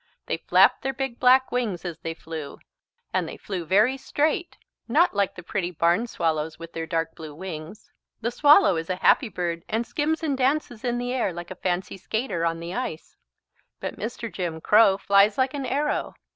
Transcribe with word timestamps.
They 0.25 0.37
flapped 0.37 0.81
their 0.81 0.95
big 0.95 1.19
black 1.19 1.51
wings 1.51 1.85
as 1.85 1.99
they 1.99 2.15
flew. 2.15 2.57
And 3.13 3.29
they 3.29 3.37
flew 3.37 3.65
very 3.65 3.97
straight, 3.97 4.57
not 4.87 5.13
like 5.15 5.35
the 5.35 5.43
pretty 5.43 5.69
barn 5.69 6.07
swallows 6.07 6.57
with 6.57 6.73
their 6.73 6.87
dark 6.87 7.13
blue 7.13 7.35
wings. 7.35 7.91
The 8.19 8.31
swallow 8.31 8.77
is 8.77 8.89
a 8.89 8.95
happy 9.05 9.29
bird 9.29 9.63
and 9.69 9.85
skims 9.85 10.23
and 10.23 10.35
dances 10.35 10.83
in 10.83 10.97
the 10.97 11.13
air 11.13 11.31
like 11.31 11.51
a 11.51 11.55
fancy 11.55 11.97
skater 11.97 12.47
on 12.47 12.59
the 12.59 12.73
ice. 12.73 13.15
But 13.79 13.97
Mr. 13.99 14.33
Jim 14.33 14.59
Crow 14.59 14.97
flies 14.97 15.37
like 15.37 15.53
an 15.53 15.67
arrow. 15.67 16.15